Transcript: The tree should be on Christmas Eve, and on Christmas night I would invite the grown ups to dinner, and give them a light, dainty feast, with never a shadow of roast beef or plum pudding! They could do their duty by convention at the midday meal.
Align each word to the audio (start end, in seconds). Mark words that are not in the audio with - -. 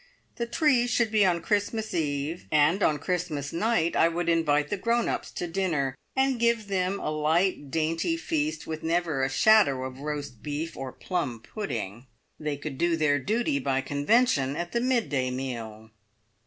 The 0.37 0.47
tree 0.47 0.87
should 0.87 1.11
be 1.11 1.23
on 1.27 1.43
Christmas 1.43 1.93
Eve, 1.93 2.47
and 2.51 2.81
on 2.81 2.97
Christmas 2.97 3.53
night 3.53 3.95
I 3.95 4.07
would 4.07 4.29
invite 4.29 4.69
the 4.71 4.77
grown 4.77 5.07
ups 5.07 5.29
to 5.33 5.45
dinner, 5.45 5.93
and 6.15 6.39
give 6.39 6.69
them 6.69 6.99
a 6.99 7.11
light, 7.11 7.69
dainty 7.69 8.17
feast, 8.17 8.65
with 8.65 8.81
never 8.81 9.23
a 9.23 9.29
shadow 9.29 9.83
of 9.83 9.99
roast 9.99 10.41
beef 10.41 10.75
or 10.75 10.91
plum 10.91 11.39
pudding! 11.39 12.07
They 12.39 12.57
could 12.57 12.79
do 12.79 12.97
their 12.97 13.19
duty 13.19 13.59
by 13.59 13.81
convention 13.81 14.55
at 14.55 14.71
the 14.71 14.81
midday 14.81 15.29
meal. 15.29 15.91